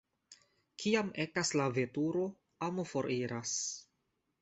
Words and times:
Kiam 0.83 1.11
ekas 1.25 1.53
la 1.61 1.69
veturo, 1.77 2.25
amo 2.71 2.89
foriras. 2.97 3.57